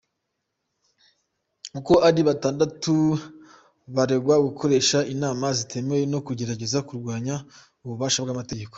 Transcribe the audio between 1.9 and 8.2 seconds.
ari batandatu bararegwa gukoresha inama zitemewe no kugerageza kurwanya ububasha